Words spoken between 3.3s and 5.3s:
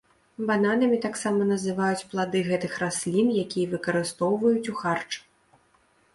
якія выкарыстоўваюць у харч.